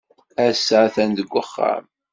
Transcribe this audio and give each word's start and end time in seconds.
Ass-a 0.47 0.77
atan 0.85 1.09
deg 1.17 1.29
uxxam. 1.41 1.83